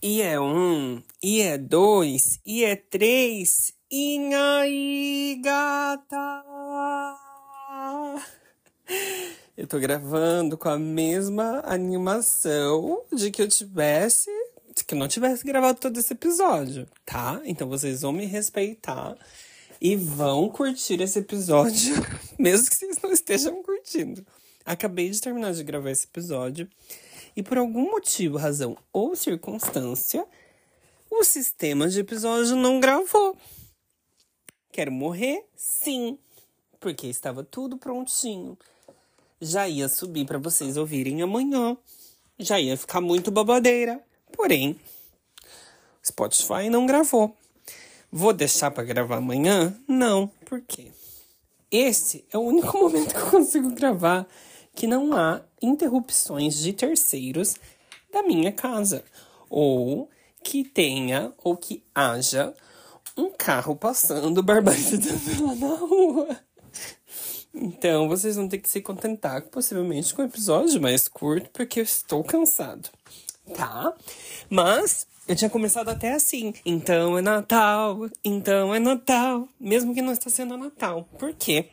[0.00, 6.44] E é um, e é dois, e é três, e gata!
[9.56, 14.30] Eu tô gravando com a mesma animação de que eu tivesse.
[14.72, 17.42] De que eu não tivesse gravado todo esse episódio, tá?
[17.44, 19.18] Então vocês vão me respeitar
[19.80, 21.96] e vão curtir esse episódio,
[22.38, 24.24] mesmo que vocês não estejam curtindo.
[24.64, 26.68] Acabei de terminar de gravar esse episódio
[27.38, 30.26] e por algum motivo, razão ou circunstância,
[31.08, 33.36] o sistema de episódio não gravou.
[34.72, 35.46] Quero morrer?
[35.54, 36.18] Sim,
[36.80, 38.58] porque estava tudo prontinho
[39.40, 41.76] já ia subir para vocês ouvirem amanhã.
[42.38, 44.00] Já ia ficar muito babadeira.
[44.32, 44.78] Porém,
[46.04, 47.36] Spotify não gravou.
[48.10, 49.78] Vou deixar para gravar amanhã?
[49.86, 50.90] Não, por quê?
[51.70, 54.26] Esse é o único momento que eu consigo gravar
[54.78, 57.56] que não há interrupções de terceiros
[58.12, 59.02] da minha casa
[59.50, 60.08] ou
[60.40, 62.54] que tenha ou que haja
[63.16, 65.08] um carro passando barbarizando
[65.44, 66.40] lá na rua.
[67.52, 71.84] Então vocês vão ter que se contentar possivelmente com um episódio mais curto, porque eu
[71.84, 72.88] estou cansado,
[73.56, 73.92] tá?
[74.48, 76.54] Mas eu tinha começado até assim.
[76.64, 81.02] Então é Natal, então é Natal, mesmo que não está sendo Natal.
[81.18, 81.68] Por quê?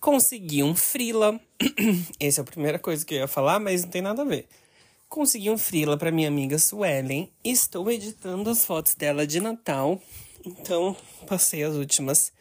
[0.00, 1.38] Consegui um frila.
[2.18, 4.48] Essa é a primeira coisa que eu ia falar, mas não tem nada a ver.
[5.08, 7.30] Consegui um frila para minha amiga Suelen.
[7.44, 10.00] Estou editando as fotos dela de Natal.
[10.44, 12.32] Então, passei as últimas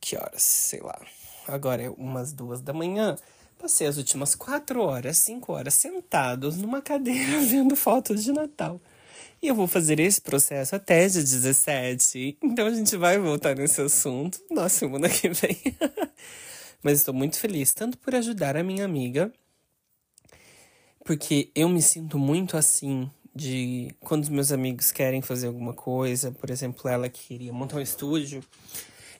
[0.00, 0.42] que horas?
[0.42, 1.00] Sei lá.
[1.48, 3.16] Agora é umas duas da manhã.
[3.58, 8.80] Passei as últimas quatro horas, cinco horas sentados numa cadeira vendo fotos de Natal.
[9.42, 12.38] E eu vou fazer esse processo até dia 17.
[12.42, 15.56] Então a gente vai voltar nesse assunto na semana que vem.
[16.82, 19.32] Mas estou muito feliz, tanto por ajudar a minha amiga,
[21.04, 26.32] porque eu me sinto muito assim de quando os meus amigos querem fazer alguma coisa,
[26.32, 28.42] por exemplo, ela queria montar um estúdio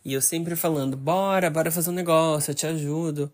[0.04, 3.32] e eu sempre falando, bora, bora fazer um negócio, eu te ajudo.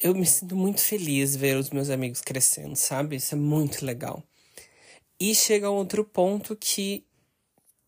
[0.00, 3.16] Eu me sinto muito feliz ver os meus amigos crescendo, sabe?
[3.16, 4.22] Isso é muito legal.
[5.20, 7.04] E chega a outro ponto que,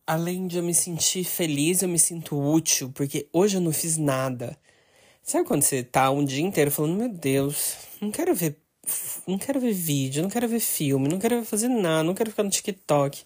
[0.06, 3.96] além de eu me sentir feliz, eu me sinto útil, porque hoje eu não fiz
[3.96, 4.58] nada.
[5.22, 8.56] Sabe quando você tá um dia inteiro falando, meu Deus, não quero ver,
[9.26, 12.42] não quero ver vídeo, não quero ver filme, não quero fazer nada, não quero ficar
[12.42, 13.22] no TikTok.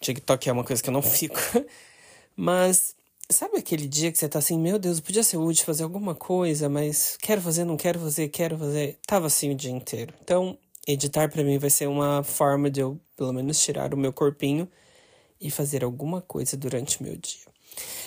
[0.00, 1.40] TikTok é uma coisa que eu não fico.
[2.36, 2.96] Mas
[3.28, 6.68] Sabe aquele dia que você tá assim, meu Deus, podia ser útil fazer alguma coisa,
[6.68, 8.98] mas quero fazer, não quero fazer, quero fazer.
[9.04, 10.14] Tava assim o dia inteiro.
[10.22, 10.56] Então,
[10.86, 14.68] editar para mim vai ser uma forma de eu, pelo menos, tirar o meu corpinho
[15.40, 17.46] e fazer alguma coisa durante o meu dia.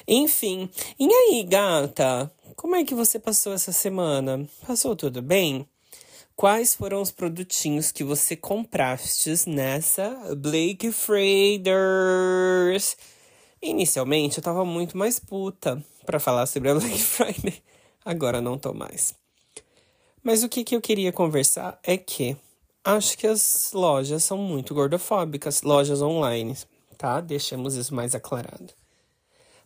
[0.08, 0.70] Enfim,
[1.00, 2.32] e aí, gata?
[2.56, 4.48] Como é que você passou essa semana?
[4.66, 5.68] Passou tudo bem?
[6.36, 11.36] Quais foram os produtinhos que você compraste nessa Blake Fraders?
[13.62, 17.62] Inicialmente eu tava muito mais puta para falar sobre a Black Friday.
[18.06, 19.14] Agora não tô mais.
[20.24, 22.38] Mas o que, que eu queria conversar é que
[22.84, 26.58] acho que as lojas são muito gordofóbicas, lojas online,
[26.98, 27.22] tá?
[27.22, 28.74] Deixemos isso mais aclarado.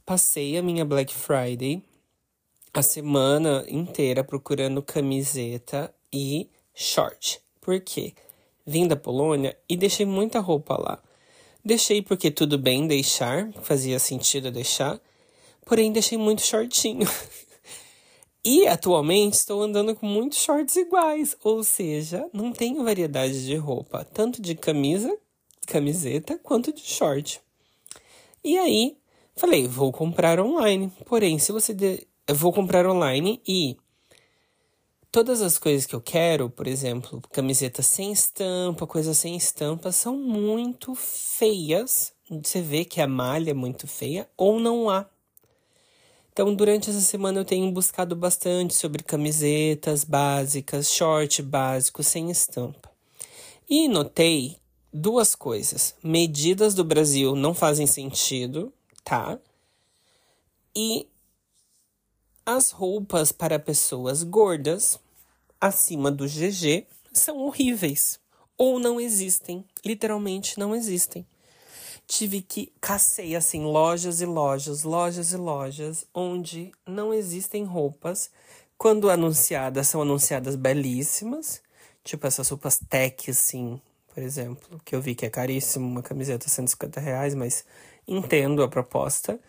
[0.06, 1.82] Passei a minha Black Friday
[2.74, 7.40] a semana inteira procurando camiseta e short.
[7.62, 8.14] Por quê?
[8.66, 11.00] Vim da Polônia e deixei muita roupa lá.
[11.64, 15.00] Deixei porque tudo bem deixar, fazia sentido deixar,
[15.66, 17.08] porém deixei muito shortinho.
[18.46, 24.04] e atualmente estou andando com muitos shorts iguais, ou seja, não tenho variedade de roupa,
[24.04, 25.18] tanto de camisa,
[25.66, 27.42] camiseta, quanto de short.
[28.44, 28.98] E aí,
[29.36, 30.92] falei, vou comprar online.
[31.06, 32.06] Porém, se você de...
[32.28, 33.78] eu vou comprar online e
[35.10, 40.18] todas as coisas que eu quero, por exemplo, camiseta sem estampa, coisa sem estampa, são
[40.18, 42.12] muito feias.
[42.30, 45.08] Você vê que a malha é muito feia ou não há.
[46.34, 52.90] Então, durante essa semana eu tenho buscado bastante sobre camisetas básicas, short básico sem estampa.
[53.70, 54.58] E notei
[54.92, 55.94] duas coisas.
[56.04, 59.38] Medidas do Brasil não fazem sentido, tá?
[60.76, 61.08] E
[62.44, 65.00] as roupas para pessoas gordas
[65.62, 68.20] acima do GG são horríveis
[68.58, 71.28] ou não existem, literalmente não existem.
[72.08, 78.30] Tive que cacei assim lojas e lojas, lojas e lojas onde não existem roupas.
[78.78, 81.62] Quando anunciadas, são anunciadas belíssimas,
[82.04, 83.80] tipo essas roupas tech assim,
[84.14, 87.66] por exemplo, que eu vi que é caríssimo, uma camiseta 150 reais, mas
[88.08, 89.40] entendo a proposta.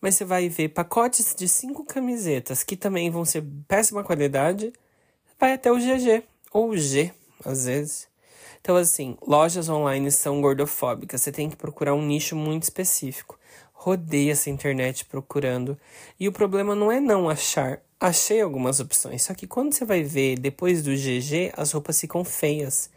[0.00, 4.72] Mas você vai ver pacotes de cinco camisetas que também vão ser péssima qualidade,
[5.38, 7.12] vai até o GG ou G,
[7.44, 8.11] às vezes.
[8.62, 11.20] Então, assim, lojas online são gordofóbicas.
[11.20, 13.36] Você tem que procurar um nicho muito específico.
[13.72, 15.76] Rodeia essa internet procurando.
[16.18, 17.82] E o problema não é não achar.
[17.98, 19.24] Achei algumas opções.
[19.24, 22.88] Só que quando você vai ver depois do GG, as roupas ficam feias.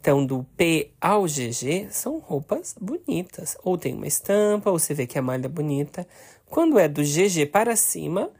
[0.00, 3.58] Então, do P ao GG são roupas bonitas.
[3.62, 6.08] Ou tem uma estampa, ou você vê que a malha é bonita.
[6.46, 8.30] Quando é do GG para cima,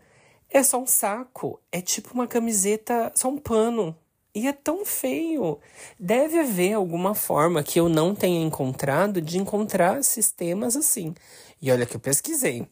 [0.48, 1.60] é só um saco.
[1.70, 3.94] É tipo uma camiseta, só um pano.
[4.34, 5.60] E é tão feio.
[5.98, 11.14] Deve haver alguma forma que eu não tenha encontrado de encontrar sistemas assim.
[11.62, 12.66] E olha que eu pesquisei.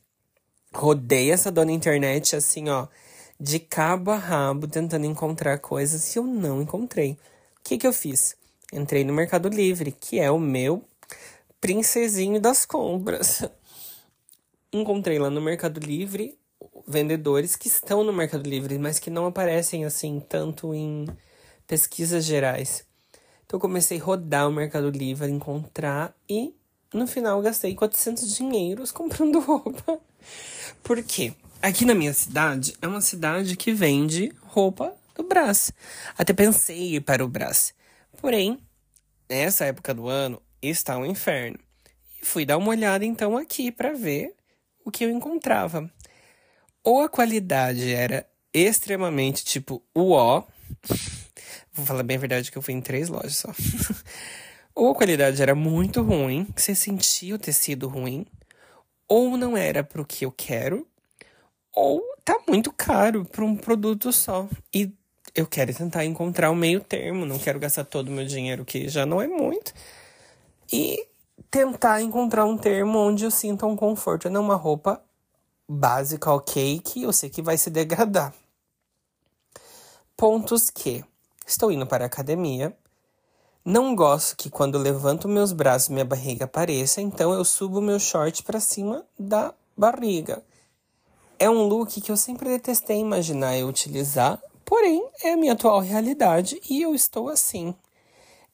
[0.75, 2.89] Rodei essa dona internet assim, ó,
[3.39, 7.13] de cabo a rabo, tentando encontrar coisas e eu não encontrei.
[7.13, 8.35] O que, que eu fiz?
[8.73, 10.83] Entrei no Mercado Livre, que é o meu
[11.61, 13.45] princesinho das compras.
[14.73, 16.37] Encontrei lá no Mercado Livre
[16.87, 21.07] vendedores que estão no Mercado Livre, mas que não aparecem assim tanto em
[21.73, 22.85] pesquisas gerais.
[23.47, 26.55] Então comecei a rodar o Mercado Livre, encontrar e
[26.93, 29.99] no final gastei 400 dinheiros comprando roupa.
[30.83, 31.33] Por quê?
[31.63, 35.73] Aqui na minha cidade é uma cidade que vende roupa do Brás.
[36.19, 37.73] Até pensei ir para o Brás.
[38.21, 38.59] Porém,
[39.27, 41.59] nessa época do ano está um inferno.
[42.21, 44.35] E fui dar uma olhada então aqui para ver
[44.85, 45.91] o que eu encontrava.
[46.85, 50.45] Ou a qualidade era extremamente tipo uó,
[51.73, 53.49] Vou falar bem a verdade que eu fui em três lojas só.
[54.75, 58.27] ou a qualidade era muito ruim, você sentia o tecido ruim,
[59.09, 60.87] ou não era pro que eu quero,
[61.73, 64.49] ou tá muito caro para um produto só.
[64.75, 64.93] E
[65.35, 68.89] eu quero tentar encontrar o meio termo, não quero gastar todo o meu dinheiro, que
[68.89, 69.73] já não é muito.
[70.71, 71.07] E
[71.51, 74.29] tentar encontrar um termo onde eu sinta um conforto.
[74.31, 75.03] Não uma roupa
[75.69, 78.35] básica, ok, que eu sei que vai se degradar.
[80.17, 81.05] Pontos que
[81.47, 82.77] Estou indo para a academia.
[83.65, 88.43] Não gosto que quando levanto meus braços minha barriga apareça, então eu subo meu short
[88.43, 90.43] para cima da barriga.
[91.39, 95.81] É um look que eu sempre detestei imaginar eu utilizar, porém é a minha atual
[95.81, 97.75] realidade e eu estou assim.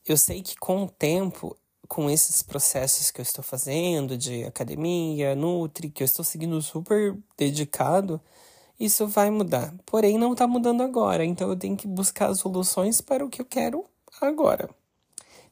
[0.06, 1.56] Eu sei que com o tempo,
[1.87, 7.17] com esses processos que eu estou fazendo de academia, nutri, que eu estou seguindo super
[7.37, 8.20] dedicado,
[8.78, 9.75] isso vai mudar.
[9.84, 13.44] Porém, não está mudando agora, então eu tenho que buscar soluções para o que eu
[13.44, 13.84] quero
[14.20, 14.70] agora.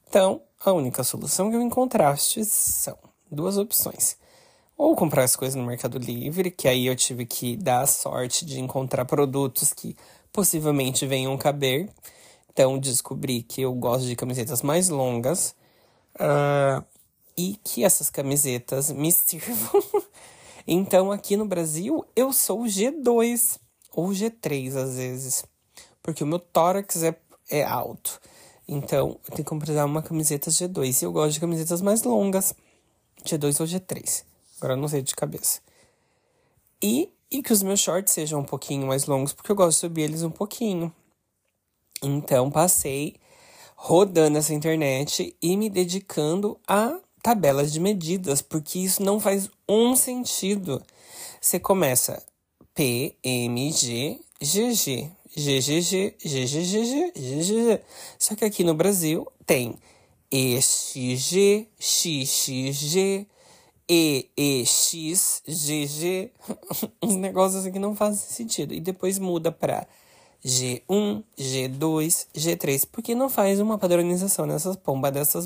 [0.08, 2.96] Então, a única solução que eu encontraste são
[3.31, 4.17] duas opções.
[4.76, 8.44] Ou comprar as coisas no Mercado Livre, que aí eu tive que dar a sorte
[8.44, 9.96] de encontrar produtos que
[10.32, 11.88] possivelmente venham caber.
[12.52, 15.55] Então, descobri que eu gosto de camisetas mais longas
[16.17, 16.84] uh,
[17.37, 19.82] e que essas camisetas me sirvam
[20.67, 23.59] Então, aqui no Brasil, eu sou G2
[23.93, 25.45] ou G3 às vezes,
[26.03, 27.17] porque o meu tórax é,
[27.49, 28.21] é alto.
[28.67, 32.52] Então, eu tenho que comprar uma camiseta G2 e eu gosto de camisetas mais longas,
[33.25, 34.25] G2 ou G3.
[34.59, 35.61] Agora eu não sei de cabeça.
[36.83, 39.81] E, e que os meus shorts sejam um pouquinho mais longos, porque eu gosto de
[39.81, 40.93] subir eles um pouquinho.
[42.02, 43.14] Então, passei
[43.76, 49.97] rodando essa internet e me dedicando a tabelas de medidas, porque isso não faz um
[49.97, 50.80] sentido.
[51.40, 52.23] Você começa
[52.73, 57.80] P, M, G, GG, GGG, GGG, GGG.
[58.16, 59.75] Só que aqui no Brasil tem
[60.30, 63.26] EXG, XXG,
[63.88, 66.30] EEX, GG.
[67.02, 68.73] Uns negócios que não fazem sentido.
[68.73, 69.85] E depois muda para
[70.45, 75.45] G1, G2, G3, porque não faz uma padronização nessas pombas dessas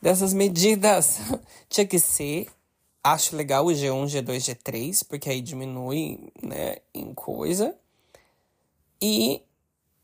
[0.00, 1.18] dessas medidas.
[1.68, 2.48] Tinha que ser.
[3.02, 7.74] Acho legal o G1, G2, G3, porque aí diminui, né, em coisa.
[9.00, 9.42] E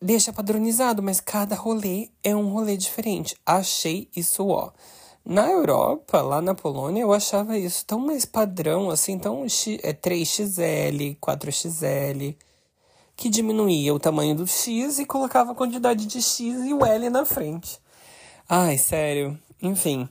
[0.00, 3.36] deixa padronizado, mas cada rolê é um rolê diferente.
[3.44, 4.70] Achei isso ó.
[5.24, 9.44] Na Europa, lá na Polônia, eu achava isso tão mais padrão, assim, tão
[9.82, 12.36] é 3XL, 4XL,
[13.16, 17.08] que diminuía o tamanho do X e colocava a quantidade de X e o L
[17.08, 17.80] na frente.
[18.46, 20.08] Ai, sério, enfim,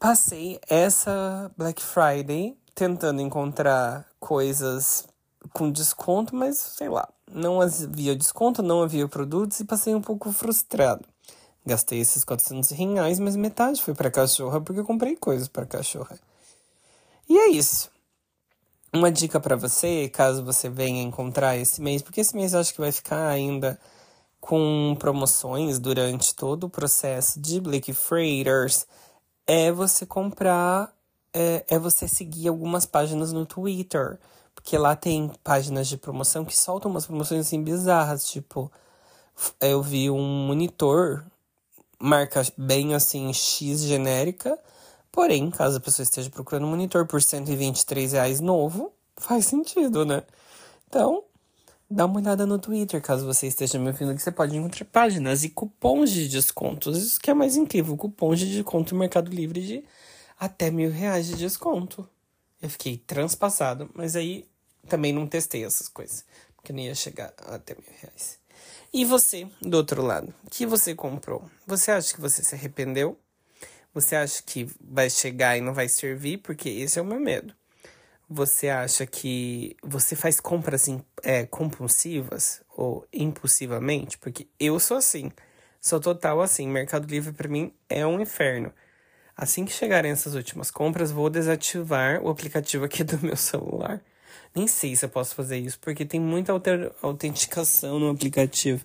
[0.00, 5.06] passei essa Black Friday tentando encontrar coisas
[5.52, 10.32] com desconto, mas sei lá, não havia desconto, não havia produtos e passei um pouco
[10.32, 11.04] frustrado.
[11.66, 16.18] Gastei esses 400 reais, mas metade foi para cachorra porque eu comprei coisas para cachorra.
[17.28, 17.90] E é isso.
[18.92, 22.72] Uma dica para você, caso você venha encontrar esse mês, porque esse mês eu acho
[22.72, 23.78] que vai ficar ainda
[24.44, 28.86] com promoções durante todo o processo de Black Fridays,
[29.46, 30.92] é você comprar,
[31.32, 34.18] é, é você seguir algumas páginas no Twitter.
[34.54, 38.28] Porque lá tem páginas de promoção que soltam umas promoções assim bizarras.
[38.28, 38.70] Tipo,
[39.58, 41.24] eu vi um monitor,
[41.98, 44.58] marca bem assim, X genérica.
[45.10, 50.22] Porém, caso a pessoa esteja procurando um monitor por 123 reais novo, faz sentido, né?
[50.86, 51.24] Então,
[51.90, 55.44] dá uma olhada no Twitter, caso você esteja me ouvindo, que você pode encontrar páginas
[55.44, 56.96] e cupons de descontos.
[56.96, 59.84] Isso que é mais incrível, cupons de desconto no Mercado Livre de
[60.38, 62.08] até mil reais de desconto.
[62.60, 64.46] Eu fiquei transpassado, mas aí
[64.88, 66.24] também não testei essas coisas,
[66.56, 68.38] porque não ia chegar até mil reais.
[68.92, 71.44] E você, do outro lado, o que você comprou?
[71.66, 73.18] Você acha que você se arrependeu?
[73.92, 76.38] Você acha que vai chegar e não vai servir?
[76.38, 77.54] Porque esse é o meu medo.
[78.28, 80.88] Você acha que você faz compras
[81.22, 84.18] é, compulsivas ou impulsivamente?
[84.18, 85.30] Porque eu sou assim.
[85.80, 86.66] Sou total assim.
[86.66, 88.72] Mercado Livre para mim é um inferno.
[89.36, 94.00] Assim que chegarem essas últimas compras, vou desativar o aplicativo aqui do meu celular
[94.54, 96.52] nem sei se eu posso fazer isso, porque tem muita
[97.02, 98.84] autenticação no aplicativo.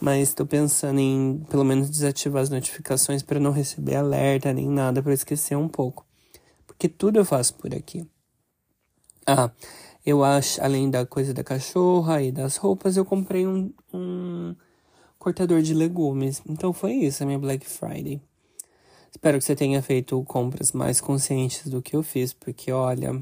[0.00, 5.02] Mas estou pensando em pelo menos desativar as notificações para não receber alerta nem nada
[5.02, 6.04] para esquecer um pouco.
[6.66, 8.06] Porque tudo eu faço por aqui.
[9.26, 9.50] Ah,
[10.04, 14.54] eu acho, além da coisa da cachorra e das roupas, eu comprei um, um
[15.18, 16.40] cortador de legumes.
[16.48, 18.20] Então foi isso a minha Black Friday.
[19.10, 23.20] Espero que você tenha feito compras mais conscientes do que eu fiz, porque olha,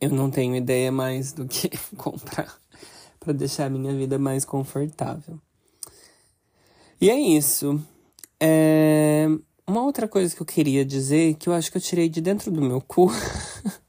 [0.00, 2.58] eu não tenho ideia mais do que comprar
[3.20, 5.38] para deixar a minha vida mais confortável.
[7.00, 7.78] E é isso.
[8.40, 9.26] É...
[9.66, 12.50] Uma outra coisa que eu queria dizer, que eu acho que eu tirei de dentro
[12.50, 13.10] do meu cu.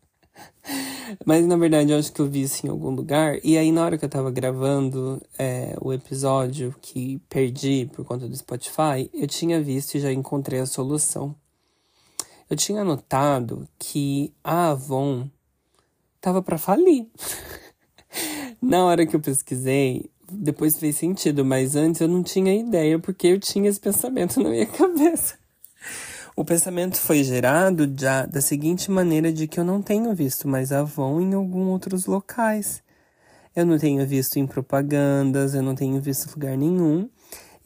[1.25, 3.37] Mas na verdade eu acho que eu vi isso em algum lugar.
[3.43, 8.27] E aí, na hora que eu tava gravando é, o episódio que perdi por conta
[8.27, 11.35] do Spotify, eu tinha visto e já encontrei a solução.
[12.49, 15.29] Eu tinha notado que a Avon
[16.21, 17.07] tava para falir.
[18.61, 23.27] Na hora que eu pesquisei, depois fez sentido, mas antes eu não tinha ideia porque
[23.27, 25.37] eu tinha esse pensamento na minha cabeça.
[26.37, 30.69] O pensamento foi gerado já da seguinte maneira de que eu não tenho visto mais
[30.73, 32.83] Avon em alguns outros locais.
[33.55, 37.09] Eu não tenho visto em propagandas, eu não tenho visto lugar nenhum.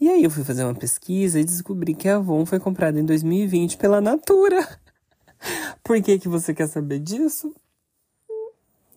[0.00, 3.04] E aí eu fui fazer uma pesquisa e descobri que a Avon foi comprada em
[3.04, 4.64] 2020 pela Natura.
[5.82, 7.52] Por que que você quer saber disso?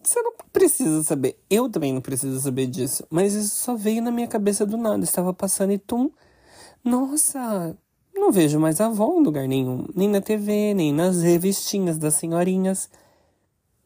[0.04, 1.40] Você não precisa saber.
[1.50, 3.08] Eu também não preciso saber disso.
[3.10, 5.04] Mas isso só veio na minha cabeça do nada.
[5.04, 6.12] Estava passando e tum.
[6.84, 7.76] Nossa,
[8.14, 9.86] não vejo mais a avó em lugar nenhum.
[9.96, 12.90] Nem na TV, nem nas revistinhas das senhorinhas.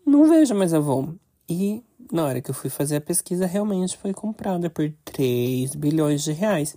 [0.06, 1.08] Não vejo mais a avó.
[1.50, 6.24] E na hora que eu fui fazer a pesquisa, realmente foi comprada por 3 bilhões
[6.24, 6.76] de reais.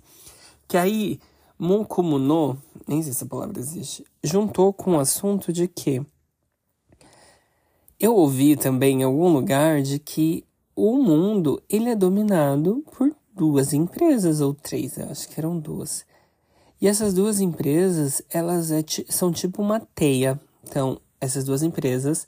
[0.67, 1.19] Que aí,
[1.57, 6.01] Moncomuno, nem sei se a palavra existe, juntou com o assunto de que
[7.99, 10.43] eu ouvi também em algum lugar de que
[10.75, 16.03] o mundo ele é dominado por duas empresas ou três, eu acho que eram duas.
[16.81, 20.41] E essas duas empresas, elas é, são tipo uma teia.
[20.67, 22.27] Então, essas duas empresas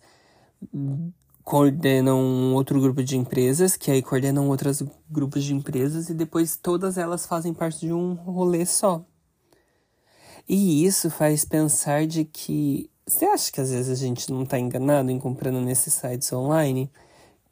[1.44, 6.56] coordenam um outro grupo de empresas, que aí coordenam outros grupos de empresas, e depois
[6.56, 9.04] todas elas fazem parte de um rolê só.
[10.48, 14.60] E isso faz pensar de que você acha que às vezes a gente não está
[14.60, 16.92] enganado em comprando nesses sites online?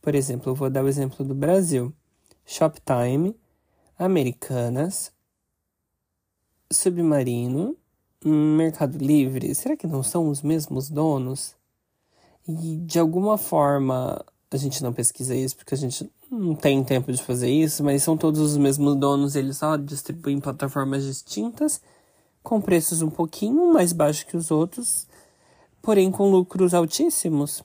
[0.02, 1.94] Por exemplo, eu vou dar o exemplo do Brasil:
[2.46, 3.36] Shoptime,
[3.98, 5.12] Americanas,
[6.72, 7.76] Submarino,
[8.24, 9.54] Mercado Livre.
[9.56, 11.56] Será que não são os mesmos donos?
[12.48, 17.12] E de alguma forma a gente não pesquisa isso porque a gente não tem tempo
[17.12, 21.82] de fazer isso, mas são todos os mesmos donos, eles só distribuem em plataformas distintas,
[22.44, 25.08] com preços um pouquinho mais baixos que os outros
[25.82, 27.64] porém com lucros altíssimos.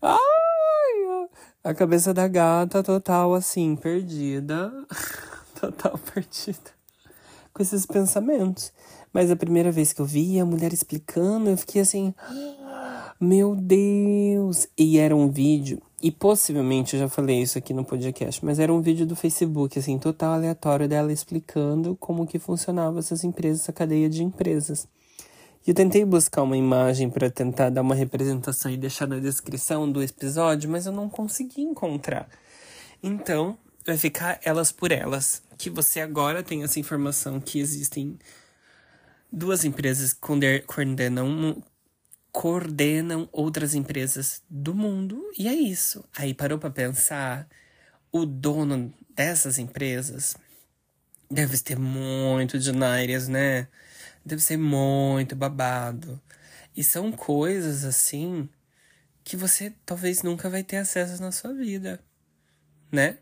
[0.00, 1.28] Ai,
[1.64, 4.70] a cabeça da gata total assim, perdida.
[5.58, 6.81] total perdida.
[7.52, 8.72] Com esses pensamentos.
[9.12, 12.14] Mas a primeira vez que eu vi a mulher explicando, eu fiquei assim.
[13.20, 14.66] Meu Deus!
[14.76, 18.74] E era um vídeo, e possivelmente eu já falei isso aqui no podcast, mas era
[18.74, 23.72] um vídeo do Facebook, assim, total aleatório dela explicando como que funcionava essas empresas, essa
[23.72, 24.88] cadeia de empresas.
[25.64, 29.88] E eu tentei buscar uma imagem para tentar dar uma representação e deixar na descrição
[29.88, 32.28] do episódio, mas eu não consegui encontrar.
[33.00, 35.42] Então, vai ficar elas por elas.
[35.58, 38.18] Que você agora tem essa informação que existem
[39.30, 40.20] duas empresas que
[40.66, 41.62] coordenam,
[42.30, 46.04] coordenam outras empresas do mundo e é isso.
[46.16, 47.48] Aí parou para pensar,
[48.10, 50.36] o dono dessas empresas
[51.30, 53.68] deve ter muito dinárias, né?
[54.24, 56.20] Deve ser muito babado.
[56.76, 58.48] E são coisas assim
[59.24, 62.00] que você talvez nunca vai ter acesso na sua vida,
[62.90, 63.18] né?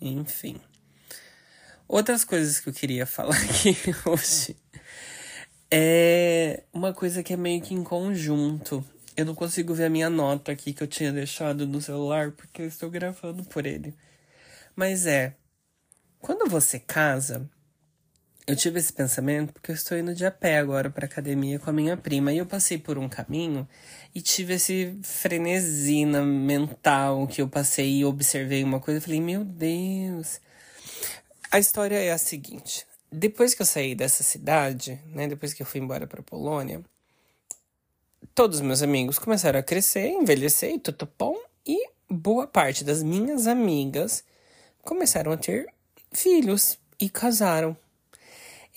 [0.00, 0.60] Enfim.
[1.88, 4.56] Outras coisas que eu queria falar aqui hoje
[5.70, 8.84] é uma coisa que é meio que em conjunto.
[9.16, 12.62] Eu não consigo ver a minha nota aqui que eu tinha deixado no celular porque
[12.62, 13.94] eu estou gravando por ele.
[14.74, 15.34] Mas é,
[16.18, 17.48] quando você casa,
[18.46, 21.68] eu tive esse pensamento porque eu estou indo de a pé agora para academia com
[21.68, 23.68] a minha prima e eu passei por um caminho
[24.14, 29.44] e tive esse frenesina mental que eu passei e observei uma coisa, eu falei: "Meu
[29.44, 30.40] Deus".
[31.50, 35.66] A história é a seguinte: depois que eu saí dessa cidade, né, depois que eu
[35.66, 36.82] fui embora para Polônia,
[38.34, 41.36] todos os meus amigos começaram a crescer, envelhecer e tutupom,
[41.66, 44.22] e boa parte das minhas amigas
[44.82, 45.66] começaram a ter
[46.12, 47.76] filhos e casaram.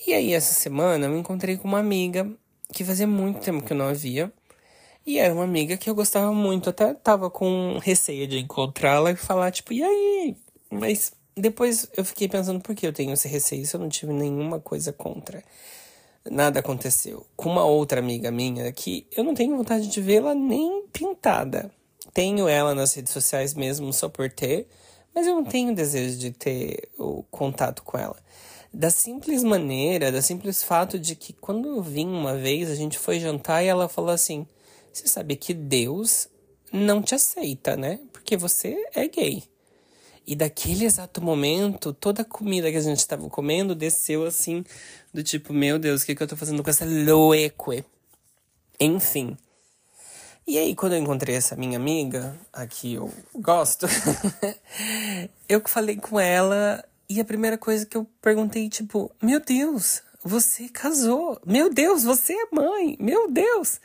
[0.08, 2.29] E aí, essa semana, eu me encontrei com uma amiga
[2.72, 4.32] que fazia muito tempo que eu não havia.
[5.06, 9.15] E era uma amiga que eu gostava muito, até tava com receio de encontrá-la e
[9.15, 10.38] falar, tipo, e aí?
[10.72, 14.13] Mas depois eu fiquei pensando por que eu tenho esse receio se eu não tive
[14.13, 15.44] nenhuma coisa contra.
[16.29, 17.25] Nada aconteceu.
[17.36, 21.72] Com uma outra amiga minha que eu não tenho vontade de vê-la nem pintada.
[22.13, 24.68] Tenho ela nas redes sociais mesmo só por ter,
[25.13, 28.18] mas eu não tenho desejo de ter o contato com ela.
[28.71, 32.99] Da simples maneira, da simples fato de que quando eu vim uma vez, a gente
[32.99, 34.47] foi jantar e ela falou assim:
[34.93, 36.27] Você sabe que Deus
[36.71, 37.99] não te aceita, né?
[38.13, 39.43] Porque você é gay.
[40.25, 44.63] E daquele exato momento, toda a comida que a gente estava comendo desceu assim,
[45.11, 47.83] do tipo, meu Deus, o que, que eu tô fazendo com essa loeque?
[48.79, 49.35] Enfim.
[50.45, 53.88] E aí, quando eu encontrei essa minha amiga, a que eu gosto,
[55.49, 60.69] eu falei com ela e a primeira coisa que eu perguntei, tipo, meu Deus, você
[60.69, 61.41] casou.
[61.43, 62.95] Meu Deus, você é mãe.
[63.00, 63.82] Meu Deus.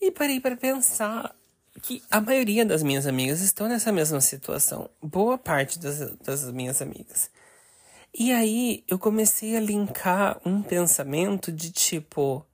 [0.00, 1.34] E parei para pensar
[1.82, 4.88] que a maioria das minhas amigas estão nessa mesma situação.
[5.02, 7.30] Boa parte das, das minhas amigas.
[8.16, 12.46] E aí eu comecei a linkar um pensamento de tipo: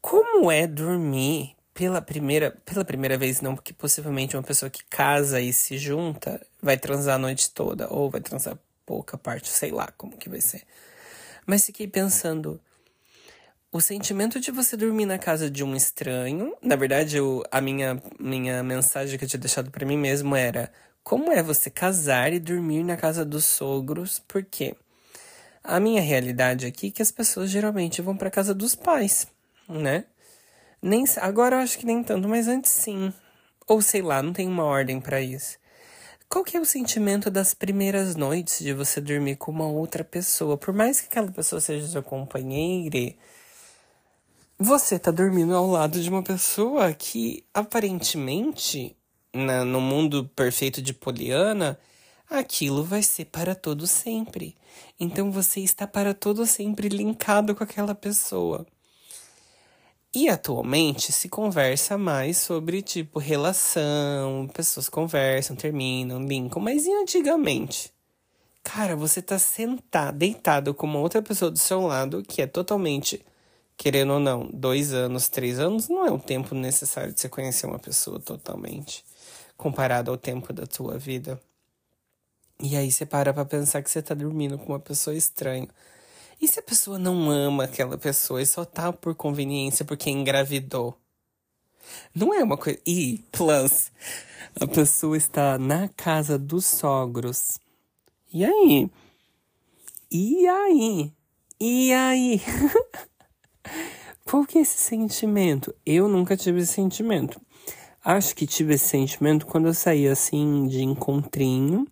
[0.00, 5.40] como é dormir pela primeira, pela primeira vez, não, porque possivelmente uma pessoa que casa
[5.40, 9.92] e se junta vai transar a noite toda, ou vai transar pouca parte, sei lá
[9.98, 10.62] como que vai ser.
[11.44, 12.60] Mas fiquei pensando,
[13.70, 16.56] o sentimento de você dormir na casa de um estranho.
[16.62, 20.72] Na verdade, eu, a minha, minha mensagem que eu tinha deixado para mim mesmo era:
[21.02, 24.18] como é você casar e dormir na casa dos sogros?
[24.26, 24.74] Porque
[25.62, 29.26] a minha realidade aqui é que as pessoas geralmente vão para casa dos pais,
[29.68, 30.04] né?
[30.80, 33.12] Nem agora eu acho que nem tanto, mas antes sim.
[33.66, 35.58] Ou sei lá, não tem uma ordem para isso.
[36.28, 40.58] Qual que é o sentimento das primeiras noites de você dormir com uma outra pessoa?
[40.58, 43.14] Por mais que aquela pessoa seja sua companheira,
[44.58, 48.96] você tá dormindo ao lado de uma pessoa que aparentemente,
[49.32, 51.78] no mundo perfeito de Poliana,
[52.28, 54.56] aquilo vai ser para todo sempre.
[54.98, 58.66] Então você está para todo sempre linkado com aquela pessoa.
[60.18, 67.92] E atualmente se conversa mais sobre tipo relação, pessoas conversam, terminam, linkam, mas e antigamente?
[68.64, 73.22] Cara, você tá sentado, deitado com uma outra pessoa do seu lado que é totalmente
[73.76, 77.66] querendo ou não, dois anos, três anos não é o tempo necessário de você conhecer
[77.66, 79.04] uma pessoa totalmente,
[79.54, 81.38] comparado ao tempo da tua vida.
[82.58, 85.68] E aí você para pra pensar que você tá dormindo com uma pessoa estranha.
[86.40, 90.96] E se a pessoa não ama aquela pessoa e só tá por conveniência porque engravidou?
[92.14, 92.78] Não é uma coisa.
[92.86, 93.90] E, plus,
[94.60, 97.58] a pessoa está na casa dos sogros.
[98.32, 98.90] E aí?
[100.10, 101.12] E aí?
[101.60, 102.40] E aí?
[104.24, 105.74] Qual que é esse sentimento?
[105.84, 107.40] Eu nunca tive esse sentimento.
[108.04, 111.86] Acho que tive esse sentimento quando eu saía assim de encontrinho.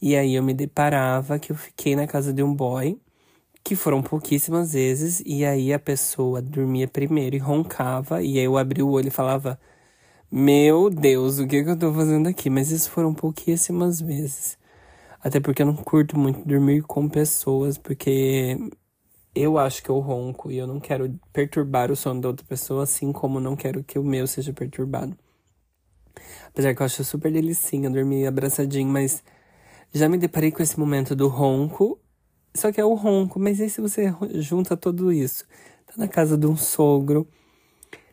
[0.00, 2.98] E aí eu me deparava que eu fiquei na casa de um boy,
[3.66, 8.56] que foram pouquíssimas vezes, e aí a pessoa dormia primeiro e roncava, e aí eu
[8.56, 9.58] abri o olho e falava:
[10.30, 12.50] Meu Deus, o que, que eu tô fazendo aqui?
[12.50, 14.58] Mas isso foram pouquíssimas vezes.
[15.22, 18.58] Até porque eu não curto muito dormir com pessoas, porque
[19.34, 22.84] eu acho que eu ronco e eu não quero perturbar o sono da outra pessoa,
[22.84, 25.16] assim como não quero que o meu seja perturbado.
[26.48, 29.22] Apesar que eu acho super delicinha dormir abraçadinho, mas
[29.94, 32.00] Já me deparei com esse momento do ronco,
[32.56, 35.44] só que é o ronco, mas aí se você junta tudo isso,
[35.86, 37.26] tá na casa de um sogro,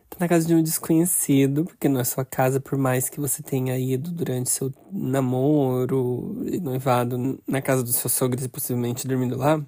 [0.09, 3.41] tá na casa de um desconhecido, porque não é sua casa, por mais que você
[3.41, 9.37] tenha ido durante seu namoro e noivado na casa dos seus sogros e possivelmente dormindo
[9.37, 9.63] lá,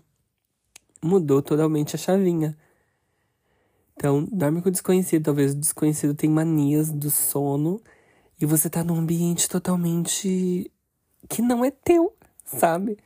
[1.02, 2.58] mudou totalmente a chavinha.
[3.96, 5.24] Então, dorme com o desconhecido.
[5.24, 7.82] Talvez o desconhecido tenha manias do sono
[8.40, 10.72] e você tá num ambiente totalmente
[11.30, 12.98] que não é teu, sabe?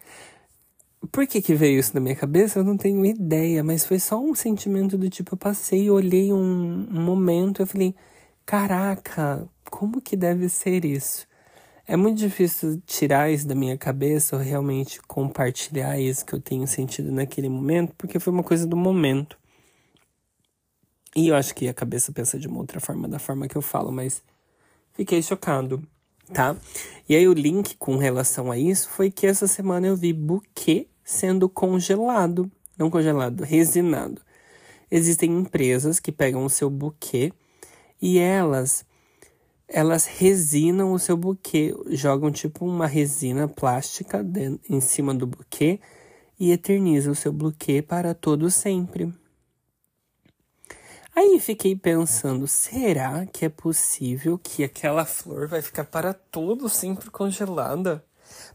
[1.12, 2.60] Por que que veio isso na minha cabeça?
[2.60, 6.88] Eu não tenho ideia, mas foi só um sentimento do tipo, eu passei, olhei um,
[6.92, 7.96] um momento, eu falei,
[8.46, 11.28] caraca, como que deve ser isso?
[11.88, 16.68] É muito difícil tirar isso da minha cabeça ou realmente compartilhar isso que eu tenho
[16.68, 19.40] sentido naquele momento, porque foi uma coisa do momento.
[21.16, 23.62] E eu acho que a cabeça pensa de uma outra forma, da forma que eu
[23.62, 24.22] falo, mas
[24.94, 25.82] fiquei chocado,
[26.34, 26.56] tá?
[27.08, 30.88] E aí o link com relação a isso foi que essa semana eu vi buquê
[31.04, 34.22] sendo congelado, não congelado, resinado.
[34.92, 37.34] Existem empresas que pegam o seu buquê
[38.02, 38.86] e elas
[39.68, 44.26] elas resinam o seu buquê, jogam tipo uma resina plástica
[44.68, 45.80] em cima do buquê
[46.40, 49.14] e eternizam o seu buquê para todo sempre.
[51.20, 57.12] Aí fiquei pensando, será que é possível que aquela flor vai ficar para todo sempre
[57.12, 58.02] congelada?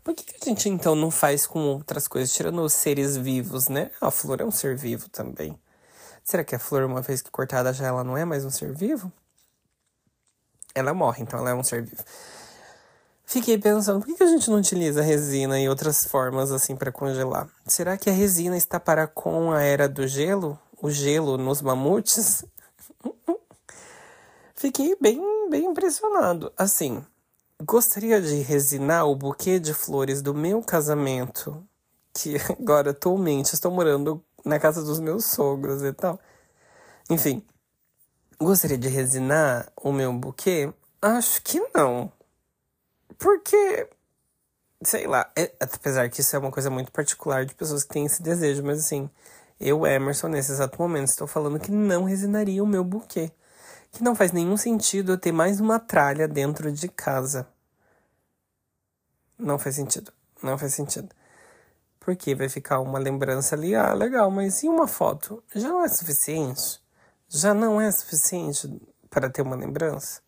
[0.02, 3.68] Por que, que a gente então não faz com outras coisas, tirando os seres vivos,
[3.68, 3.90] né?
[4.00, 5.60] A flor é um ser vivo também.
[6.24, 8.72] Será que a flor, uma vez que cortada, já ela não é mais um ser
[8.72, 9.12] vivo?
[10.74, 12.02] Ela morre, então ela é um ser vivo.
[13.26, 16.90] Fiquei pensando, por que, que a gente não utiliza resina e outras formas assim para
[16.90, 17.46] congelar?
[17.66, 20.58] Será que a resina está para com a era do gelo?
[20.80, 22.42] O gelo nos mamutes?
[24.64, 26.50] Fiquei bem, bem impressionado.
[26.56, 27.04] Assim,
[27.62, 31.62] gostaria de resinar o buquê de flores do meu casamento,
[32.14, 36.18] que agora atualmente estou morando na casa dos meus sogros e tal.
[37.10, 37.44] Enfim,
[38.40, 40.72] gostaria de resinar o meu buquê?
[41.02, 42.10] Acho que não.
[43.18, 43.86] Porque,
[44.82, 48.06] sei lá, é, apesar que isso é uma coisa muito particular de pessoas que têm
[48.06, 49.10] esse desejo, mas assim,
[49.60, 53.30] eu, Emerson, nesse exato momento, estou falando que não resinaria o meu buquê.
[53.94, 57.46] Que não faz nenhum sentido eu ter mais uma tralha dentro de casa.
[59.38, 60.12] Não faz sentido.
[60.42, 61.10] Não faz sentido.
[62.00, 65.40] Porque vai ficar uma lembrança ali, ah, legal, mas e uma foto?
[65.54, 66.82] Já não é suficiente?
[67.28, 68.68] Já não é suficiente
[69.08, 70.20] para ter uma lembrança?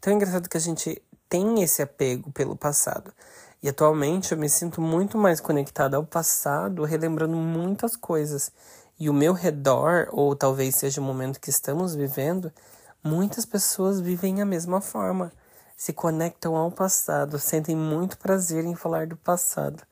[0.00, 3.12] Então é engraçado que a gente tem esse apego pelo passado.
[3.62, 8.50] E atualmente eu me sinto muito mais conectada ao passado, relembrando muitas coisas.
[8.98, 12.52] E o meu redor, ou talvez seja o momento que estamos vivendo,
[13.06, 15.32] muitas pessoas vivem a mesma forma.
[15.76, 19.82] Se conectam ao passado, sentem muito prazer em falar do passado.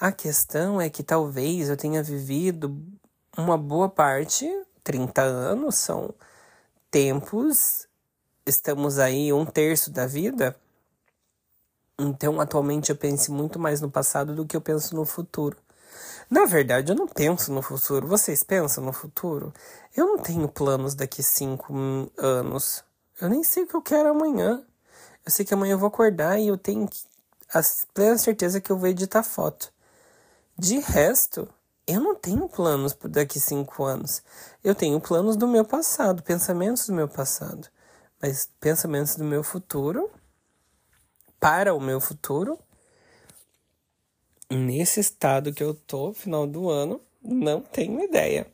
[0.00, 2.76] A questão é que talvez eu tenha vivido
[3.36, 4.46] uma boa parte,
[4.82, 6.14] 30 anos são
[6.90, 7.86] tempos,
[8.46, 10.56] estamos aí um terço da vida
[11.98, 15.56] então, atualmente eu penso muito mais no passado do que eu penso no futuro.
[16.28, 18.06] Na verdade, eu não penso no futuro.
[18.06, 19.54] Vocês pensam no futuro?
[19.96, 21.72] Eu não tenho planos daqui cinco
[22.16, 22.84] anos.
[23.20, 24.64] Eu nem sei o que eu quero amanhã.
[25.24, 26.88] Eu sei que amanhã eu vou acordar e eu tenho
[27.54, 27.60] a
[27.94, 29.72] plena certeza que eu vou editar foto.
[30.58, 31.48] De resto,
[31.86, 34.22] eu não tenho planos daqui cinco anos.
[34.64, 37.68] Eu tenho planos do meu passado, pensamentos do meu passado.
[38.20, 40.10] Mas pensamentos do meu futuro,
[41.38, 42.58] para o meu futuro,
[44.50, 48.46] nesse estado que eu tô, final do ano, não tenho ideia.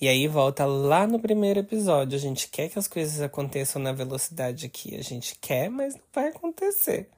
[0.00, 2.16] E aí volta lá no primeiro episódio.
[2.16, 6.02] A gente quer que as coisas aconteçam na velocidade que a gente quer, mas não
[6.12, 7.08] vai acontecer.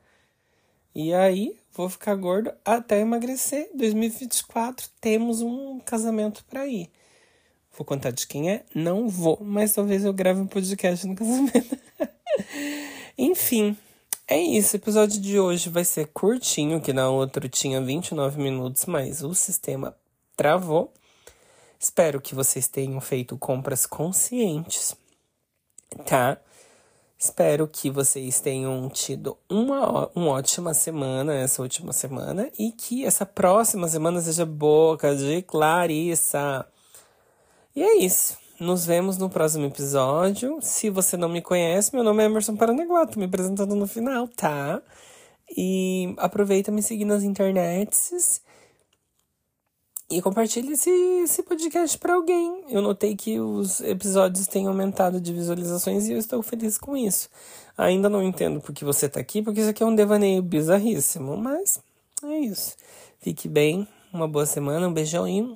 [0.95, 3.69] E aí vou ficar gordo até emagrecer.
[3.75, 6.91] 2024 temos um casamento para ir.
[7.77, 8.65] Vou contar de quem é?
[8.75, 11.79] Não vou, mas talvez eu grave um podcast no casamento.
[13.19, 13.77] Enfim,
[14.29, 18.85] é isso, o episódio de hoje vai ser curtinho, que na outra tinha 29 minutos,
[18.87, 19.97] mas o sistema
[20.37, 20.93] travou.
[21.79, 24.97] Espero que vocês tenham feito compras conscientes,
[26.05, 26.39] tá?
[27.17, 33.25] Espero que vocês tenham tido uma, uma ótima semana, essa última semana, e que essa
[33.25, 36.67] próxima semana seja boca de Clarissa.
[37.75, 38.37] E é isso.
[38.59, 40.59] Nos vemos no próximo episódio.
[40.62, 44.27] Se você não me conhece, meu nome é Emerson Paranaguá, tô me apresentando no final,
[44.29, 44.81] tá?
[45.55, 48.40] E aproveita me seguir nas internets
[50.11, 50.88] e compartilhe esse,
[51.23, 52.64] esse podcast para alguém.
[52.71, 57.29] Eu notei que os episódios têm aumentado de visualizações e eu estou feliz com isso.
[57.77, 61.79] Ainda não entendo porque você tá aqui, porque isso aqui é um devaneio bizarríssimo, mas
[62.23, 62.75] É isso.
[63.21, 65.53] Fique bem, uma boa semana, um beijão e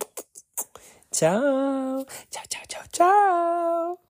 [1.11, 1.29] 叫
[2.31, 4.10] 叫叫叫叫！